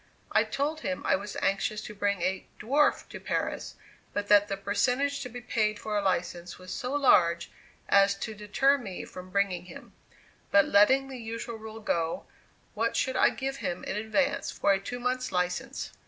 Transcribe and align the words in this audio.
I 0.31 0.45
told 0.45 0.79
him 0.81 1.05
I 1.05 1.15
was 1.15 1.35
anxious 1.43 1.79
to 1.83 1.93
bring 1.93 2.23
a 2.23 2.47
"dwarf" 2.59 3.07
to 3.09 3.19
Paris, 3.19 3.75
but 4.13 4.29
that 4.29 4.47
the 4.47 4.57
percentage 4.57 5.19
to 5.21 5.29
be 5.29 5.41
paid 5.41 5.77
for 5.77 5.95
a 5.95 6.01
license 6.01 6.57
was 6.57 6.73
so 6.73 6.91
large 6.95 7.51
as 7.87 8.15
to 8.15 8.33
deter 8.33 8.79
me 8.79 9.05
from 9.05 9.29
bringing 9.29 9.65
him; 9.65 9.93
but 10.49 10.65
letting 10.65 11.07
the 11.07 11.19
usual 11.19 11.57
rule 11.59 11.79
go, 11.81 12.25
what 12.73 12.95
should 12.95 13.15
I 13.15 13.29
give 13.29 13.57
him 13.57 13.83
in 13.83 13.95
advance 13.95 14.49
for 14.49 14.73
a 14.73 14.79
two 14.79 14.99
months' 14.99 15.31
license? 15.31 15.91